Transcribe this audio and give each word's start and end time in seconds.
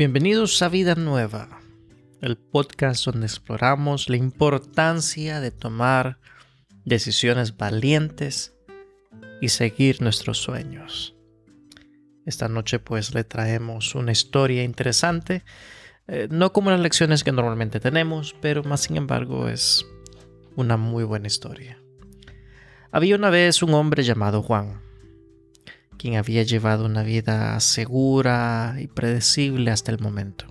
Bienvenidos 0.00 0.62
a 0.62 0.70
Vida 0.70 0.94
Nueva, 0.94 1.60
el 2.22 2.38
podcast 2.38 3.04
donde 3.04 3.26
exploramos 3.26 4.08
la 4.08 4.16
importancia 4.16 5.40
de 5.40 5.50
tomar 5.50 6.18
decisiones 6.86 7.58
valientes 7.58 8.54
y 9.42 9.50
seguir 9.50 10.00
nuestros 10.00 10.38
sueños. 10.38 11.14
Esta 12.24 12.48
noche 12.48 12.78
pues 12.78 13.14
le 13.14 13.24
traemos 13.24 13.94
una 13.94 14.12
historia 14.12 14.64
interesante, 14.64 15.44
eh, 16.08 16.28
no 16.30 16.54
como 16.54 16.70
las 16.70 16.80
lecciones 16.80 17.22
que 17.22 17.32
normalmente 17.32 17.78
tenemos, 17.78 18.34
pero 18.40 18.64
más 18.64 18.80
sin 18.80 18.96
embargo 18.96 19.50
es 19.50 19.84
una 20.56 20.78
muy 20.78 21.04
buena 21.04 21.26
historia. 21.26 21.78
Había 22.90 23.16
una 23.16 23.28
vez 23.28 23.62
un 23.62 23.74
hombre 23.74 24.02
llamado 24.02 24.42
Juan 24.42 24.80
quien 26.00 26.16
había 26.16 26.42
llevado 26.44 26.86
una 26.86 27.02
vida 27.02 27.60
segura 27.60 28.76
y 28.78 28.86
predecible 28.86 29.70
hasta 29.70 29.92
el 29.92 29.98
momento. 29.98 30.46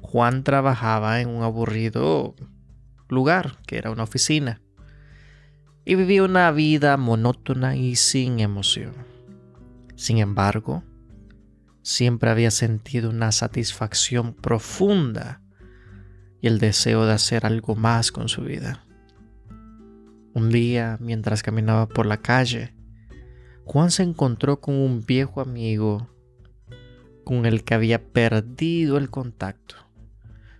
Juan 0.00 0.44
trabajaba 0.44 1.20
en 1.20 1.28
un 1.28 1.42
aburrido 1.42 2.36
lugar, 3.08 3.56
que 3.66 3.78
era 3.78 3.90
una 3.90 4.04
oficina, 4.04 4.60
y 5.84 5.96
vivía 5.96 6.22
una 6.22 6.52
vida 6.52 6.96
monótona 6.96 7.74
y 7.74 7.96
sin 7.96 8.38
emoción. 8.38 8.92
Sin 9.96 10.18
embargo, 10.18 10.84
siempre 11.82 12.30
había 12.30 12.52
sentido 12.52 13.10
una 13.10 13.32
satisfacción 13.32 14.34
profunda 14.34 15.42
y 16.40 16.46
el 16.46 16.60
deseo 16.60 17.06
de 17.06 17.14
hacer 17.14 17.44
algo 17.44 17.74
más 17.74 18.12
con 18.12 18.28
su 18.28 18.42
vida. 18.42 18.84
Un 20.32 20.50
día, 20.50 20.96
mientras 21.00 21.42
caminaba 21.42 21.88
por 21.88 22.06
la 22.06 22.18
calle, 22.18 22.77
Juan 23.68 23.90
se 23.90 24.02
encontró 24.02 24.62
con 24.62 24.76
un 24.76 25.04
viejo 25.04 25.42
amigo 25.42 26.08
con 27.22 27.44
el 27.44 27.64
que 27.64 27.74
había 27.74 28.02
perdido 28.02 28.96
el 28.96 29.10
contacto. 29.10 29.74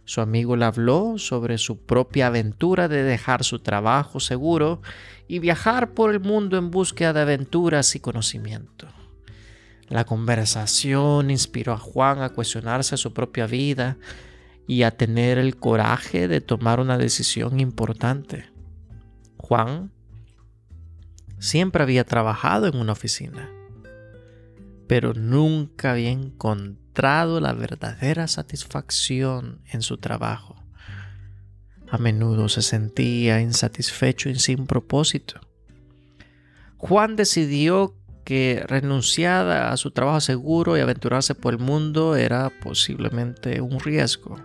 Su 0.04 0.20
amigo 0.20 0.56
le 0.56 0.66
habló 0.66 1.16
sobre 1.16 1.56
su 1.56 1.86
propia 1.86 2.26
aventura 2.26 2.86
de 2.86 3.02
dejar 3.02 3.44
su 3.44 3.60
trabajo 3.60 4.20
seguro 4.20 4.82
y 5.26 5.38
viajar 5.38 5.94
por 5.94 6.12
el 6.12 6.20
mundo 6.20 6.58
en 6.58 6.70
búsqueda 6.70 7.14
de 7.14 7.22
aventuras 7.22 7.96
y 7.96 8.00
conocimiento. 8.00 8.88
La 9.88 10.04
conversación 10.04 11.30
inspiró 11.30 11.72
a 11.72 11.78
Juan 11.78 12.20
a 12.20 12.28
cuestionarse 12.28 12.98
su 12.98 13.14
propia 13.14 13.46
vida 13.46 13.96
y 14.66 14.82
a 14.82 14.90
tener 14.90 15.38
el 15.38 15.56
coraje 15.56 16.28
de 16.28 16.42
tomar 16.42 16.78
una 16.78 16.98
decisión 16.98 17.58
importante. 17.58 18.50
Juan 19.38 19.92
Siempre 21.38 21.82
había 21.82 22.04
trabajado 22.04 22.66
en 22.66 22.76
una 22.76 22.92
oficina, 22.92 23.48
pero 24.88 25.14
nunca 25.14 25.92
había 25.92 26.10
encontrado 26.10 27.40
la 27.40 27.52
verdadera 27.52 28.26
satisfacción 28.26 29.60
en 29.70 29.82
su 29.82 29.98
trabajo. 29.98 30.56
A 31.90 31.98
menudo 31.98 32.48
se 32.48 32.62
sentía 32.62 33.40
insatisfecho 33.40 34.28
y 34.28 34.38
sin 34.38 34.66
propósito. 34.66 35.40
Juan 36.76 37.16
decidió 37.16 37.94
que 38.24 38.62
renunciar 38.66 39.48
a 39.48 39.76
su 39.76 39.90
trabajo 39.90 40.20
seguro 40.20 40.76
y 40.76 40.80
aventurarse 40.80 41.34
por 41.34 41.54
el 41.54 41.60
mundo 41.60 42.14
era 42.16 42.52
posiblemente 42.60 43.60
un 43.60 43.80
riesgo. 43.80 44.36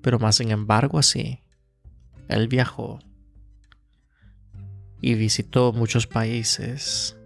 Pero 0.00 0.18
más 0.18 0.36
sin 0.36 0.50
embargo 0.50 0.98
así, 0.98 1.42
él 2.28 2.48
viajó 2.48 2.98
y 5.02 5.14
visitó 5.14 5.72
muchos 5.72 6.06
países, 6.06 7.16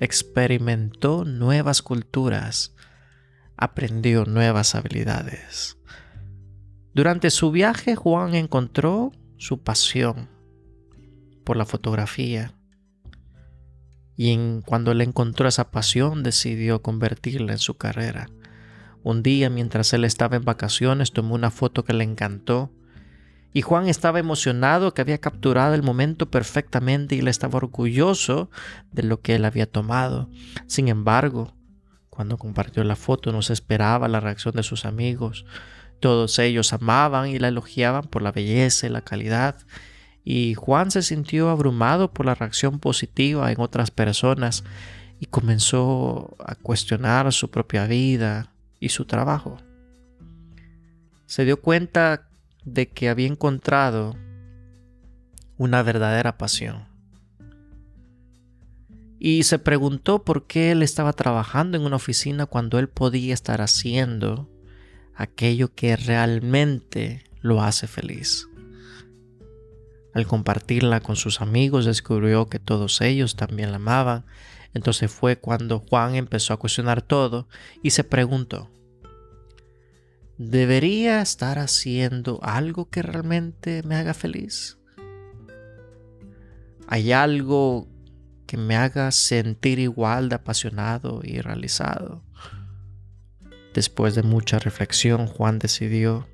experimentó 0.00 1.24
nuevas 1.24 1.82
culturas, 1.82 2.74
aprendió 3.56 4.24
nuevas 4.24 4.76
habilidades. 4.76 5.76
Durante 6.94 7.30
su 7.30 7.50
viaje 7.50 7.96
Juan 7.96 8.34
encontró 8.34 9.12
su 9.36 9.62
pasión 9.62 10.30
por 11.44 11.56
la 11.56 11.66
fotografía 11.66 12.54
y 14.16 14.60
cuando 14.64 14.94
le 14.94 15.02
encontró 15.02 15.48
esa 15.48 15.72
pasión 15.72 16.22
decidió 16.22 16.82
convertirla 16.82 17.52
en 17.52 17.58
su 17.58 17.76
carrera. 17.76 18.28
Un 19.02 19.24
día 19.24 19.50
mientras 19.50 19.92
él 19.92 20.04
estaba 20.04 20.36
en 20.36 20.44
vacaciones 20.44 21.12
tomó 21.12 21.34
una 21.34 21.50
foto 21.50 21.84
que 21.84 21.94
le 21.94 22.04
encantó 22.04 22.70
y 23.52 23.62
Juan 23.62 23.88
estaba 23.88 24.18
emocionado 24.18 24.94
que 24.94 25.02
había 25.02 25.18
capturado 25.18 25.74
el 25.74 25.82
momento 25.82 26.30
perfectamente 26.30 27.14
y 27.14 27.18
él 27.18 27.28
estaba 27.28 27.58
orgulloso 27.58 28.50
de 28.92 29.02
lo 29.02 29.20
que 29.20 29.34
él 29.34 29.44
había 29.44 29.66
tomado. 29.66 30.30
Sin 30.66 30.88
embargo, 30.88 31.54
cuando 32.08 32.38
compartió 32.38 32.82
la 32.84 32.96
foto 32.96 33.30
no 33.32 33.42
se 33.42 33.52
esperaba 33.52 34.08
la 34.08 34.20
reacción 34.20 34.54
de 34.54 34.62
sus 34.62 34.86
amigos. 34.86 35.44
Todos 36.00 36.38
ellos 36.38 36.72
amaban 36.72 37.28
y 37.28 37.38
la 37.38 37.48
elogiaban 37.48 38.04
por 38.04 38.22
la 38.22 38.32
belleza 38.32 38.86
y 38.86 38.90
la 38.90 39.02
calidad. 39.02 39.56
Y 40.24 40.54
Juan 40.54 40.90
se 40.90 41.02
sintió 41.02 41.50
abrumado 41.50 42.12
por 42.12 42.26
la 42.26 42.34
reacción 42.34 42.78
positiva 42.80 43.52
en 43.52 43.60
otras 43.60 43.90
personas 43.90 44.64
y 45.20 45.26
comenzó 45.26 46.36
a 46.44 46.54
cuestionar 46.54 47.32
su 47.32 47.50
propia 47.50 47.86
vida 47.86 48.52
y 48.80 48.88
su 48.88 49.04
trabajo. 49.04 49.58
Se 51.26 51.44
dio 51.44 51.60
cuenta 51.60 52.28
de 52.64 52.88
que 52.88 53.08
había 53.08 53.26
encontrado 53.26 54.16
una 55.56 55.82
verdadera 55.82 56.38
pasión. 56.38 56.88
Y 59.18 59.44
se 59.44 59.58
preguntó 59.58 60.24
por 60.24 60.46
qué 60.46 60.72
él 60.72 60.82
estaba 60.82 61.12
trabajando 61.12 61.76
en 61.76 61.84
una 61.84 61.96
oficina 61.96 62.46
cuando 62.46 62.78
él 62.78 62.88
podía 62.88 63.34
estar 63.34 63.60
haciendo 63.60 64.50
aquello 65.14 65.74
que 65.74 65.94
realmente 65.96 67.24
lo 67.40 67.62
hace 67.62 67.86
feliz. 67.86 68.48
Al 70.14 70.26
compartirla 70.26 71.00
con 71.00 71.16
sus 71.16 71.40
amigos 71.40 71.84
descubrió 71.84 72.48
que 72.48 72.58
todos 72.58 73.00
ellos 73.00 73.36
también 73.36 73.70
la 73.70 73.76
amaban. 73.76 74.26
Entonces 74.74 75.10
fue 75.10 75.38
cuando 75.38 75.80
Juan 75.80 76.16
empezó 76.16 76.52
a 76.52 76.58
cuestionar 76.58 77.02
todo 77.02 77.48
y 77.82 77.90
se 77.90 78.04
preguntó, 78.04 78.70
¿Debería 80.38 81.20
estar 81.20 81.58
haciendo 81.58 82.40
algo 82.42 82.88
que 82.88 83.02
realmente 83.02 83.82
me 83.82 83.96
haga 83.96 84.14
feliz? 84.14 84.78
¿Hay 86.88 87.12
algo 87.12 87.86
que 88.46 88.56
me 88.56 88.76
haga 88.76 89.10
sentir 89.12 89.78
igual 89.78 90.30
de 90.30 90.36
apasionado 90.36 91.20
y 91.22 91.40
realizado? 91.40 92.24
Después 93.74 94.14
de 94.14 94.22
mucha 94.22 94.58
reflexión, 94.58 95.26
Juan 95.26 95.58
decidió 95.58 96.26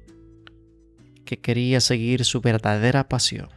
que 1.25 1.41
quería 1.41 1.81
seguir 1.81 2.25
su 2.25 2.41
verdadera 2.41 3.09
pasión 3.09 3.49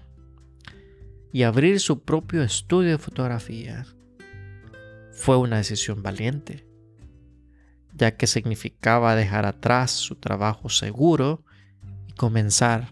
y 1.32 1.44
abrir 1.44 1.80
su 1.80 2.02
propio 2.02 2.42
estudio 2.42 2.92
de 2.92 2.98
fotografía. 2.98 3.86
Fue 5.12 5.38
una 5.38 5.58
decisión 5.58 6.02
valiente 6.02 6.71
ya 8.02 8.18
que 8.18 8.26
significaba 8.26 9.16
dejar 9.16 9.46
atrás 9.46 9.92
su 9.92 10.16
trabajo 10.16 10.70
seguro 10.70 11.44
y 12.08 12.14
comenzar 12.14 12.90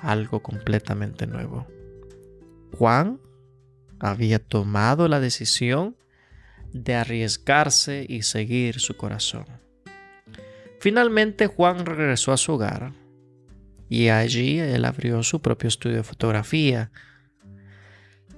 algo 0.00 0.42
completamente 0.42 1.26
nuevo. 1.26 1.66
Juan 2.78 3.20
había 3.98 4.38
tomado 4.38 5.08
la 5.08 5.20
decisión 5.20 5.94
de 6.72 6.94
arriesgarse 6.94 8.06
y 8.08 8.22
seguir 8.22 8.80
su 8.80 8.96
corazón. 8.96 9.44
Finalmente 10.78 11.46
Juan 11.46 11.84
regresó 11.84 12.32
a 12.32 12.38
su 12.38 12.52
hogar 12.52 12.94
y 13.90 14.08
allí 14.08 14.58
él 14.58 14.86
abrió 14.86 15.22
su 15.22 15.42
propio 15.42 15.68
estudio 15.68 15.98
de 15.98 16.02
fotografía. 16.02 16.90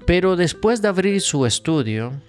Pero 0.05 0.35
después 0.35 0.83
de 0.83 0.89
abrir 0.89 1.21
su 1.21 1.47
estudio, 1.47 2.21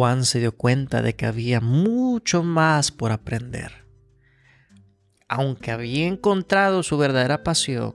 Juan 0.00 0.24
se 0.24 0.40
dio 0.40 0.52
cuenta 0.56 1.02
de 1.02 1.14
que 1.14 1.26
había 1.26 1.60
mucho 1.60 2.42
más 2.42 2.90
por 2.90 3.12
aprender. 3.12 3.84
Aunque 5.28 5.72
había 5.72 6.06
encontrado 6.06 6.82
su 6.82 6.96
verdadera 6.96 7.44
pasión, 7.44 7.92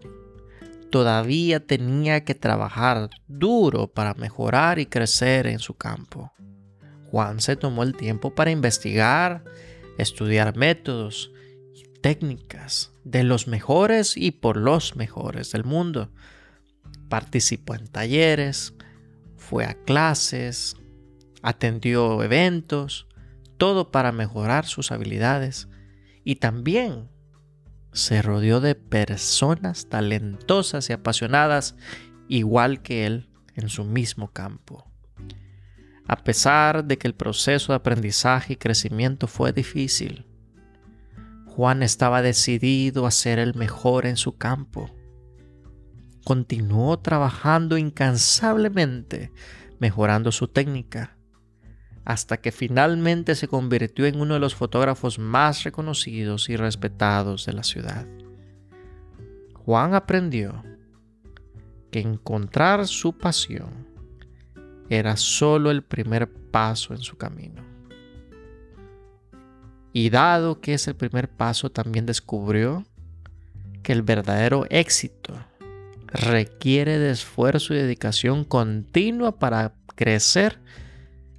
todavía 0.92 1.66
tenía 1.66 2.24
que 2.24 2.36
trabajar 2.36 3.10
duro 3.28 3.88
para 3.88 4.14
mejorar 4.14 4.78
y 4.78 4.86
crecer 4.86 5.48
en 5.48 5.58
su 5.58 5.74
campo. 5.74 6.32
Juan 7.10 7.42
se 7.42 7.56
tomó 7.56 7.82
el 7.82 7.96
tiempo 7.96 8.36
para 8.36 8.52
investigar, 8.52 9.44
estudiar 9.98 10.56
métodos 10.56 11.32
y 11.74 11.86
técnicas 12.02 12.92
de 13.04 13.24
los 13.24 13.48
mejores 13.48 14.16
y 14.16 14.30
por 14.30 14.58
los 14.58 14.96
mejores 14.96 15.54
del 15.54 15.64
mundo. 15.64 16.12
Participó 17.10 17.74
en 17.74 17.88
talleres, 17.88 18.76
fue 19.38 19.66
a 19.66 19.74
clases, 19.74 20.78
atendió 21.46 22.24
eventos, 22.24 23.08
todo 23.58 23.92
para 23.92 24.12
mejorar 24.12 24.66
sus 24.66 24.92
habilidades 24.92 25.70
y 26.24 26.38
también 26.38 27.08
se 27.94 28.24
rodeó 28.24 28.62
de 28.62 28.74
personas 28.74 29.88
talentosas 29.88 30.90
y 30.90 30.94
apasionadas 30.94 31.76
igual 32.28 32.82
que 32.82 33.06
él 33.06 33.30
en 33.54 33.70
su 33.70 33.86
mismo 33.86 34.32
campo. 34.34 34.92
A 36.08 36.24
pesar 36.24 36.84
de 36.84 36.98
que 36.98 37.08
el 37.08 37.14
proceso 37.14 37.74
de 37.74 37.78
aprendizaje 37.78 38.54
y 38.54 38.58
crecimiento 38.58 39.28
fue 39.28 39.54
difícil, 39.54 40.26
Juan 41.46 41.84
estaba 41.84 42.24
decidido 42.24 43.06
a 43.06 43.12
ser 43.12 43.38
el 43.38 43.54
mejor 43.54 44.08
en 44.08 44.18
su 44.18 44.36
campo. 44.38 44.90
Continuó 46.24 46.98
trabajando 46.98 47.78
incansablemente, 47.78 49.32
mejorando 49.80 50.32
su 50.32 50.48
técnica, 50.48 51.15
hasta 52.06 52.38
que 52.38 52.52
finalmente 52.52 53.34
se 53.34 53.48
convirtió 53.48 54.06
en 54.06 54.22
uno 54.22 54.36
de 54.36 54.40
los 54.40 54.54
fotógrafos 54.54 55.18
más 55.18 55.64
reconocidos 55.64 56.50
y 56.50 56.56
respetados 56.56 57.48
de 57.48 57.54
la 57.54 57.64
ciudad. 57.64 58.06
Juan 59.56 59.96
aprendió 59.96 60.64
que 61.92 62.00
encontrar 62.00 62.88
su 62.88 63.18
pasión 63.18 63.88
era 64.90 65.18
solo 65.18 65.72
el 65.72 65.84
primer 65.84 66.32
paso 66.32 66.94
en 66.94 67.00
su 67.00 67.18
camino. 67.18 67.64
Y 69.92 70.12
dado 70.12 70.62
que 70.62 70.76
es 70.76 70.88
el 70.88 70.96
primer 70.96 71.30
paso, 71.30 71.72
también 71.72 72.06
descubrió 72.06 72.86
que 73.82 73.94
el 73.94 74.04
verdadero 74.04 74.68
éxito 74.70 75.34
requiere 76.08 77.00
de 77.00 77.12
esfuerzo 77.12 77.74
y 77.74 77.78
dedicación 77.78 78.44
continua 78.44 79.40
para 79.40 79.74
crecer 79.96 80.60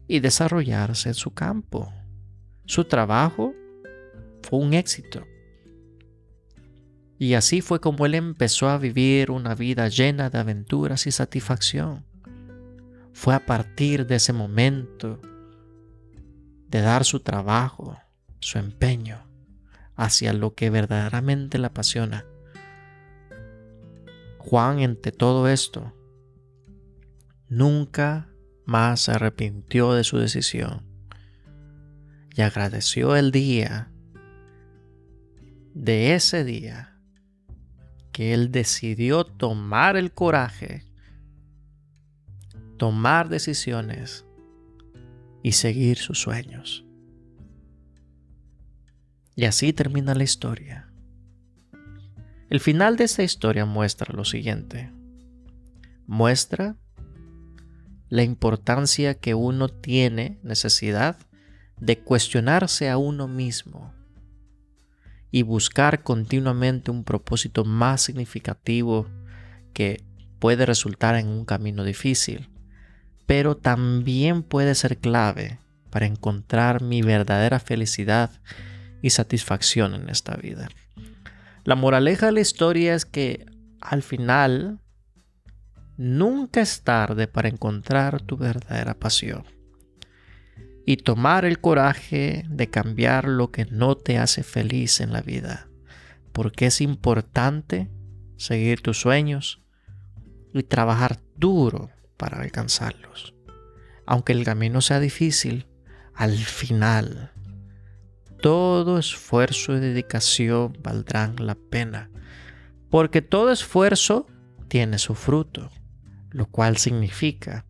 y 0.09 0.21
desarrollarse 0.21 1.09
en 1.09 1.15
su 1.15 1.33
campo. 1.33 1.93
Su 2.65 2.85
trabajo 2.85 3.55
fue 4.43 4.59
un 4.59 4.75
éxito. 4.75 5.27
Y 7.19 7.35
así 7.35 7.61
fue 7.61 7.81
como 7.81 8.07
él 8.07 8.15
empezó 8.15 8.69
a 8.69 8.79
vivir 8.79 9.31
una 9.31 9.55
vida 9.55 9.89
llena 9.89 10.29
de 10.31 10.39
aventuras 10.39 11.07
y 11.07 11.13
satisfacción. 11.13 12.05
Fue 13.13 13.35
a 13.35 13.47
partir 13.47 14.07
de 14.07 14.17
ese 14.17 14.33
momento 14.33 15.21
de 16.69 16.81
dar 16.81 17.05
su 17.05 17.21
trabajo, 17.21 17.97
su 18.41 18.59
empeño 18.59 19.25
hacia 19.97 20.35
lo 20.35 20.55
que 20.55 20.69
verdaderamente 20.69 21.59
le 21.59 21.67
apasiona. 21.67 22.27
Juan, 24.39 24.81
entre 24.81 25.11
todo 25.11 25.49
esto, 25.49 25.93
nunca 27.49 28.29
más 28.67 29.01
se 29.01 29.13
arrepintió 29.13 29.95
de 29.95 30.05
su 30.05 30.19
decisión 30.19 30.83
y 32.35 32.43
agradeció 32.43 33.17
el 33.17 33.31
día 33.31 33.91
de 35.75 36.15
ese 36.15 36.45
día 36.45 36.99
que 38.13 38.35
él 38.35 38.51
decidió 38.53 39.25
tomar 39.25 39.97
el 39.97 40.13
coraje 40.13 40.87
tomar 42.77 43.29
decisiones 43.29 44.25
y 45.43 45.53
seguir 45.53 45.99
sus 45.99 46.21
sueños. 46.21 46.85
Y 49.35 49.45
así 49.45 49.73
termina 49.73 50.15
la 50.15 50.25
historia. 50.25 50.91
El 52.49 52.61
final 52.61 52.97
de 52.97 53.05
esta 53.05 53.23
historia 53.23 53.65
muestra 53.65 54.15
lo 54.15 54.25
siguiente. 54.25 54.93
Muestra 56.07 56.77
la 58.09 58.23
importancia 58.23 59.15
que 59.15 59.35
uno 59.35 59.69
tiene, 59.69 60.39
necesidad, 60.43 61.17
de 61.79 61.99
cuestionarse 61.99 62.89
a 62.89 62.97
uno 62.97 63.29
mismo 63.29 63.93
y 65.31 65.43
buscar 65.43 66.03
continuamente 66.03 66.91
un 66.91 67.05
propósito 67.05 67.65
más 67.65 68.01
significativo 68.03 69.07
que 69.73 70.03
puede 70.39 70.65
resultar 70.65 71.17
en 71.17 71.29
un 71.29 71.45
camino 71.45 71.85
difícil 71.85 72.49
pero 73.27 73.57
también 73.57 74.43
puede 74.43 74.75
ser 74.75 74.99
clave 74.99 75.59
para 75.91 76.07
encontrar 76.07 76.83
mi 76.83 77.03
verdadera 77.03 77.59
felicidad 77.59 78.31
y 79.03 79.11
satisfacción 79.11 79.95
en 79.95 80.09
esta 80.09 80.37
vida. 80.37 80.69
La 81.65 81.75
moraleja 81.75 82.27
de 82.27 82.33
la 82.33 82.41
historia 82.41 82.95
es 82.95 83.05
que 83.05 83.47
al 83.81 84.03
final 84.03 84.79
nunca 85.97 86.61
es 86.61 86.83
tarde 86.83 87.27
para 87.27 87.49
encontrar 87.49 88.21
tu 88.23 88.37
verdadera 88.37 88.95
pasión 88.95 89.45
y 90.85 90.99
tomar 90.99 91.45
el 91.45 91.61
coraje 91.61 92.45
de 92.49 92.71
cambiar 92.71 93.27
lo 93.27 93.51
que 93.51 93.65
no 93.67 93.97
te 93.97 94.19
hace 94.19 94.43
feliz 94.43 95.01
en 95.01 95.13
la 95.13 95.21
vida, 95.21 95.69
porque 96.33 96.67
es 96.67 96.81
importante 96.81 97.91
seguir 98.37 98.83
tus 98.83 99.01
sueños 99.01 99.63
y 100.55 100.63
trabajar 100.63 101.19
duro 101.37 101.91
para 102.17 102.41
alcanzarlos. 102.41 103.35
Aunque 104.07 104.33
el 104.33 104.45
camino 104.45 104.81
sea 104.81 105.01
difícil, 105.01 105.67
al 106.15 106.37
final 106.37 107.33
todo 108.41 108.99
esfuerzo 108.99 109.75
y 109.75 109.81
dedicación 109.81 110.79
valdrán 110.83 111.35
la 111.39 111.57
pena, 111.57 112.11
porque 112.91 113.23
todo 113.23 113.51
esfuerzo 113.51 114.27
tiene 114.69 114.99
su 114.99 115.15
fruto, 115.15 115.71
lo 116.37 116.51
cual 116.51 116.77
significa 116.77 117.65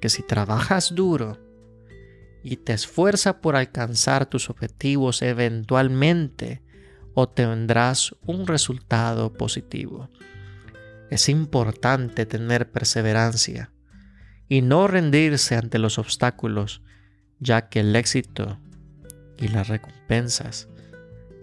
que 0.00 0.08
si 0.08 0.24
trabajas 0.24 0.92
duro 0.92 1.38
y 2.42 2.56
te 2.56 2.72
esfuerzas 2.72 3.34
por 3.34 3.54
alcanzar 3.54 4.26
tus 4.26 4.50
objetivos, 4.50 5.22
eventualmente 5.22 6.62
obtendrás 7.14 8.16
un 8.26 8.48
resultado 8.48 9.32
positivo. 9.32 10.10
Es 11.10 11.28
importante 11.28 12.26
tener 12.26 12.72
perseverancia 12.72 13.72
y 14.48 14.62
no 14.62 14.88
rendirse 14.88 15.54
ante 15.54 15.78
los 15.78 15.96
obstáculos, 15.96 16.82
ya 17.38 17.68
que 17.68 17.80
el 17.80 17.94
éxito 17.94 18.58
y 19.38 19.46
las 19.46 19.68
recompensas 19.68 20.68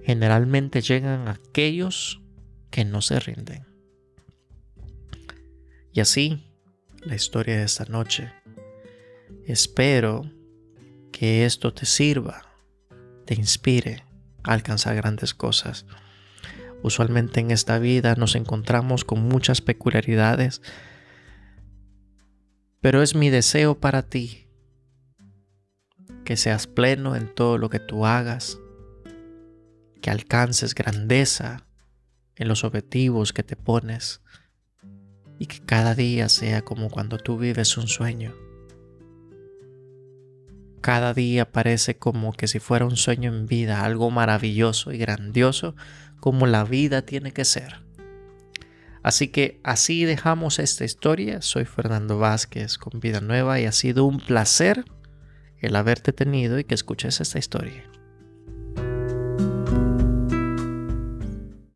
generalmente 0.03 0.81
llegan 0.81 1.29
a 1.29 1.39
aquellos 1.41 2.21
que 2.69 2.83
no 2.83 3.01
se 3.01 3.21
rinden. 3.21 3.65
Y 5.93 6.01
así, 6.01 6.48
la 7.03 7.15
historia 7.15 7.57
de 7.57 7.63
esta 7.63 7.85
noche. 7.85 8.31
Espero 9.45 10.31
que 11.11 11.45
esto 11.45 11.73
te 11.73 11.85
sirva, 11.85 12.43
te 13.25 13.35
inspire 13.35 14.03
a 14.43 14.53
alcanzar 14.53 14.95
grandes 14.95 15.33
cosas. 15.33 15.85
Usualmente 16.81 17.39
en 17.39 17.51
esta 17.51 17.79
vida 17.79 18.15
nos 18.15 18.35
encontramos 18.35 19.03
con 19.03 19.27
muchas 19.27 19.61
peculiaridades, 19.61 20.61
pero 22.81 23.01
es 23.01 23.15
mi 23.15 23.29
deseo 23.29 23.79
para 23.79 24.03
ti 24.03 24.47
que 26.23 26.37
seas 26.37 26.67
pleno 26.67 27.15
en 27.15 27.33
todo 27.33 27.57
lo 27.57 27.69
que 27.69 27.79
tú 27.79 28.05
hagas, 28.05 28.59
que 30.01 30.09
alcances 30.09 30.75
grandeza 30.75 31.65
en 32.35 32.47
los 32.47 32.63
objetivos 32.63 33.33
que 33.33 33.43
te 33.43 33.55
pones 33.55 34.21
y 35.39 35.47
que 35.47 35.59
cada 35.59 35.95
día 35.95 36.29
sea 36.29 36.61
como 36.63 36.89
cuando 36.89 37.17
tú 37.17 37.37
vives 37.37 37.77
un 37.77 37.87
sueño. 37.87 38.35
Cada 40.81 41.13
día 41.13 41.51
parece 41.51 41.97
como 41.97 42.33
que 42.33 42.47
si 42.47 42.59
fuera 42.59 42.85
un 42.85 42.97
sueño 42.97 43.33
en 43.33 43.47
vida, 43.47 43.83
algo 43.83 44.11
maravilloso 44.11 44.91
y 44.91 44.97
grandioso 44.97 45.75
como 46.19 46.45
la 46.45 46.65
vida 46.65 47.01
tiene 47.01 47.31
que 47.31 47.45
ser. 47.45 47.81
Así 49.01 49.29
que 49.29 49.59
así 49.63 50.03
dejamos 50.03 50.59
esta 50.59 50.83
historia. 50.83 51.41
Soy 51.41 51.65
Fernando 51.65 52.19
Vázquez 52.19 52.77
con 52.77 52.99
Vida 52.99 53.21
Nueva 53.21 53.59
y 53.59 53.65
ha 53.65 53.71
sido 53.71 54.03
un 54.05 54.19
placer 54.19 54.83
el 55.59 55.75
haberte 55.75 56.13
tenido 56.13 56.59
y 56.59 56.65
que 56.65 56.75
escuches 56.75 57.21
esta 57.21 57.39
historia. 57.39 57.83